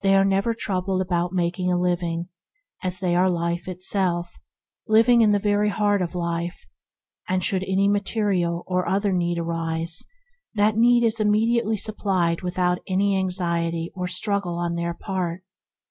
[0.00, 2.30] They are never troubled about "mak ing a living,"
[2.82, 4.32] as they are Life itself,
[4.86, 6.64] living in the very Heart of Life;
[7.28, 10.04] and should any material or other need arise,
[10.54, 15.42] that need is immediately supplied without any anxiety or struggle on their part.